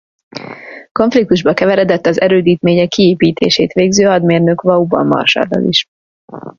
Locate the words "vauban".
4.61-5.07